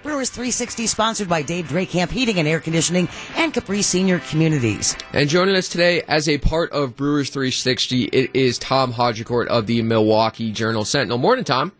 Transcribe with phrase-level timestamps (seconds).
[0.00, 4.96] Brewers 360 sponsored by Dave Drake Camp Heating and Air Conditioning and Capri Senior Communities.
[5.12, 9.66] And joining us today as a part of Brewers 360, it is Tom Haudricourt of
[9.66, 11.18] the Milwaukee Journal Sentinel.
[11.18, 11.72] Morning, Tom.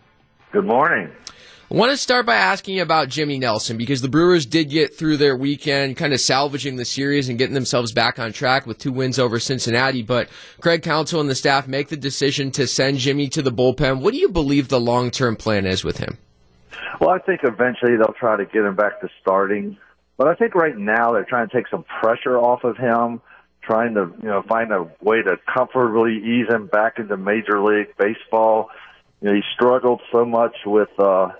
[0.50, 1.12] Good morning.
[1.70, 4.96] I want to start by asking you about Jimmy Nelson because the Brewers did get
[4.96, 8.78] through their weekend, kind of salvaging the series and getting themselves back on track with
[8.78, 10.02] two wins over Cincinnati.
[10.02, 10.28] But
[10.60, 14.00] Craig Counsell and the staff make the decision to send Jimmy to the bullpen.
[14.00, 16.18] What do you believe the long term plan is with him?
[17.00, 19.76] Well, I think eventually they'll try to get him back to starting.
[20.16, 23.20] But I think right now they're trying to take some pressure off of him,
[23.62, 27.96] trying to, you know, find a way to comfortably ease him back into Major League
[27.96, 28.70] Baseball.
[29.20, 31.30] You know, he struggled so much with, uh,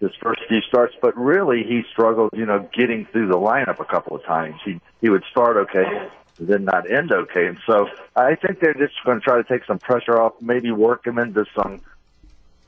[0.00, 3.84] his first few starts, but really he struggled, you know, getting through the lineup a
[3.84, 4.56] couple of times.
[4.64, 8.94] He he would start okay, then not end okay, and so I think they're just
[9.04, 11.80] going to try to take some pressure off, maybe work him into some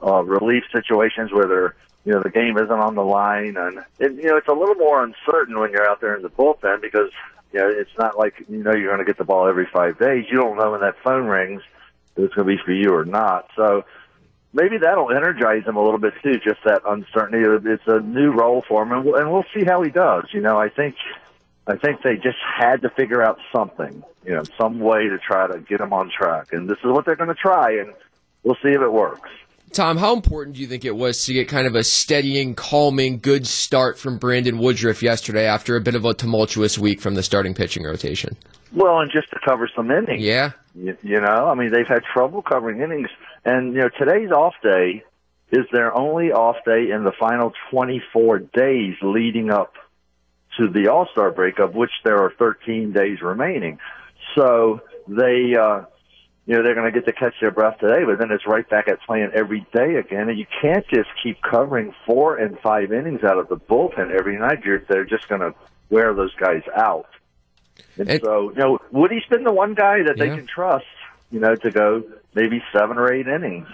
[0.02, 1.76] uh, relief situations where they're,
[2.08, 4.76] you know, the game isn't on the line, and it, you know, it's a little
[4.76, 7.10] more uncertain when you're out there in the bullpen because
[7.52, 9.98] you know it's not like you know you're going to get the ball every five
[9.98, 10.24] days.
[10.30, 11.60] You don't know when that phone rings
[12.16, 13.84] if it's going to be for you or not, so
[14.54, 16.38] maybe that'll energize him a little bit too.
[16.38, 17.44] Just that uncertainty.
[17.70, 20.28] It's a new role for him, and we'll, and we'll see how he does.
[20.32, 20.94] You know, I think,
[21.66, 25.46] I think they just had to figure out something, you know, some way to try
[25.46, 27.92] to get him on track, and this is what they're going to try, and
[28.44, 29.28] we'll see if it works.
[29.72, 33.18] Tom, how important do you think it was to get kind of a steadying, calming,
[33.18, 37.22] good start from Brandon Woodruff yesterday after a bit of a tumultuous week from the
[37.22, 38.36] starting pitching rotation?
[38.72, 40.22] Well, and just to cover some innings.
[40.22, 40.52] Yeah.
[40.74, 43.08] You, you know, I mean, they've had trouble covering innings.
[43.44, 45.04] And, you know, today's off day
[45.50, 49.74] is their only off day in the final 24 days leading up
[50.58, 53.78] to the All Star break, of which there are 13 days remaining.
[54.36, 55.84] So they, uh,
[56.48, 58.66] you know, they're going to get to catch their breath today, but then it's right
[58.70, 60.30] back at playing every day again.
[60.30, 64.38] And you can't just keep covering four and five innings out of the bullpen every
[64.38, 64.64] night.
[64.64, 65.54] You're, they're just going to
[65.90, 67.10] wear those guys out.
[67.98, 70.86] And, and so, you know, Woody's been the one guy that they can trust,
[71.30, 72.02] you know, to go
[72.32, 73.68] maybe seven or eight innings.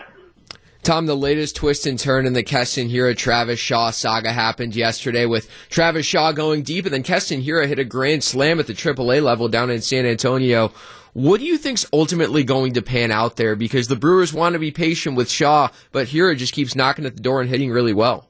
[0.84, 5.24] Tom, the latest twist and turn in the Keston Hiura Travis Shaw saga happened yesterday
[5.24, 8.74] with Travis Shaw going deep, and then Keston Hiura hit a grand slam at the
[8.74, 10.72] AAA level down in San Antonio.
[11.14, 13.56] What do you think's ultimately going to pan out there?
[13.56, 17.16] Because the Brewers want to be patient with Shaw, but Hiura just keeps knocking at
[17.16, 18.28] the door and hitting really well.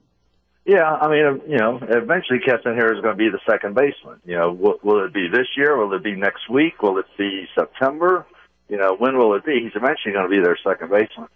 [0.65, 3.75] Yeah, I mean, uh, you know, eventually Keston Hiura is going to be the second
[3.75, 4.21] baseman.
[4.25, 5.77] You know, will, will it be this year?
[5.77, 6.83] Will it be next week?
[6.83, 8.27] Will it be September?
[8.69, 9.61] You know, when will it be?
[9.61, 11.29] He's eventually going to be their second baseman.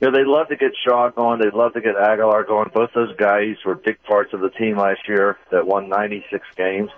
[0.00, 1.40] You know, they'd love to get Shaw going.
[1.40, 2.70] They'd love to get Aguilar going.
[2.74, 6.90] Both those guys were big parts of the team last year that won 96 games.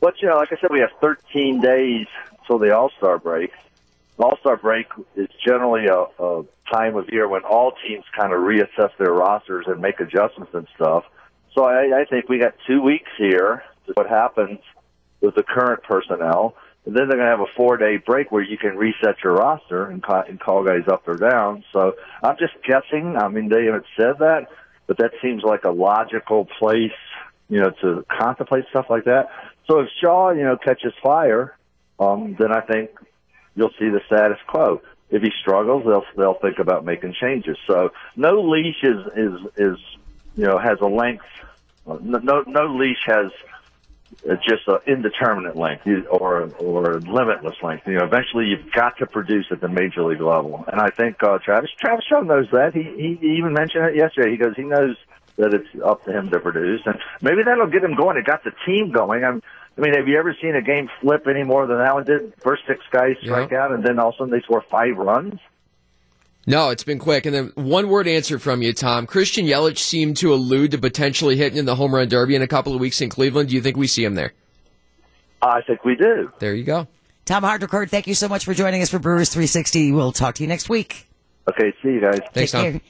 [0.00, 2.06] But, you know, like I said, we have 13 days
[2.46, 3.52] till the All-Star break.
[4.18, 4.86] All-Star break
[5.16, 9.66] is generally a, a time of year when all teams kind of reassess their rosters
[9.68, 11.04] and make adjustments and stuff.
[11.54, 14.60] So I, I think we got two weeks here to what happens
[15.20, 18.42] with the current personnel and then they're going to have a four day break where
[18.42, 21.64] you can reset your roster and call, and call guys up or down.
[21.72, 23.16] So I'm just guessing.
[23.16, 24.46] I mean, they haven't said that,
[24.86, 26.92] but that seems like a logical place,
[27.48, 29.30] you know, to contemplate stuff like that.
[29.66, 31.56] So if Shaw, you know, catches fire,
[31.98, 32.90] um, then I think
[33.56, 34.80] you'll see the status quo.
[35.10, 37.56] If he struggles, they'll they'll think about making changes.
[37.66, 39.78] So no leash is is is
[40.36, 41.24] you know has a length.
[41.86, 43.30] No no leash has
[44.24, 47.86] it's just an indeterminate length or or limitless length.
[47.86, 51.22] You know, eventually you've got to produce at the major league level, and I think
[51.22, 52.74] uh, Travis Travis Shaw knows that.
[52.74, 52.82] He
[53.20, 54.30] he even mentioned it yesterday.
[54.30, 54.96] He goes, he knows
[55.36, 58.16] that it's up to him to produce, and maybe that'll get him going.
[58.16, 59.22] It got the team going.
[59.24, 59.42] I'm,
[59.76, 62.32] I mean, have you ever seen a game flip any more than that one did?
[62.42, 63.64] First six guys strike yeah.
[63.64, 65.38] out, and then all of a sudden they score five runs.
[66.46, 67.26] No, it's been quick.
[67.26, 69.06] And then one word answer from you, Tom.
[69.06, 72.46] Christian Yelich seemed to allude to potentially hitting in the home run derby in a
[72.46, 73.48] couple of weeks in Cleveland.
[73.48, 74.32] Do you think we see him there?
[75.42, 76.30] I think we do.
[76.38, 76.86] There you go.
[77.24, 79.90] Tom Haudricourt, thank you so much for joining us for Brewers 360.
[79.90, 81.08] We'll talk to you next week.
[81.48, 82.20] Okay, see you guys.
[82.32, 82.62] Thanks, Take Tom.
[82.72, 82.80] Care.